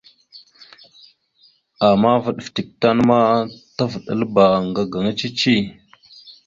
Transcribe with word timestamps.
Ama 1.87 2.11
vaɗ 2.23 2.37
fətek 2.45 2.67
tan 2.81 2.97
ma 3.07 3.19
tavəɗataləbáŋga 3.75 4.81
cici 5.19 5.33
tte. 5.35 5.53